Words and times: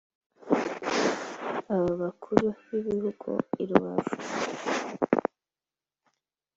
Aba 1.75 1.91
bakuru 2.01 2.45
b’ibihugu 2.69 3.31
i 3.63 3.65
Rubavu 3.69 4.15